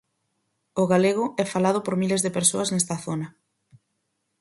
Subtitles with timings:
[0.81, 3.27] O galego é falado por miles de persoas nesta zona.